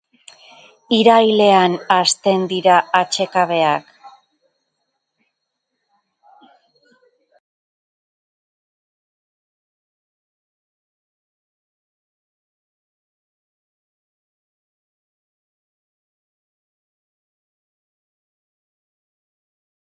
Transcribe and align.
Irailean 0.97 1.73
hasten 1.95 2.45
dira 2.53 2.77
klaseak. 2.95 3.91